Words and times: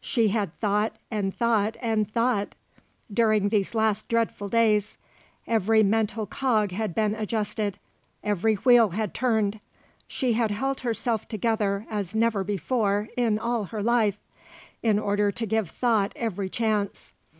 She 0.00 0.28
had 0.28 0.56
thought 0.60 0.94
and 1.10 1.34
thought 1.34 1.76
and 1.80 2.08
thought 2.08 2.54
during 3.12 3.48
these 3.48 3.74
last 3.74 4.06
dreadful 4.06 4.46
days; 4.48 4.96
every 5.44 5.82
mental 5.82 6.24
cog 6.24 6.70
had 6.70 6.94
been 6.94 7.16
adjusted, 7.16 7.80
every 8.22 8.54
wheel 8.54 8.90
had 8.90 9.12
turned; 9.12 9.58
she 10.06 10.34
had 10.34 10.52
held 10.52 10.82
herself 10.82 11.26
together 11.26 11.84
as 11.90 12.14
never 12.14 12.44
before 12.44 13.08
in 13.16 13.40
all 13.40 13.64
her 13.64 13.82
life, 13.82 14.20
in 14.84 15.00
order 15.00 15.32
to 15.32 15.46
give 15.46 15.68
thought 15.70 16.12
every 16.14 16.48
chance. 16.48 17.12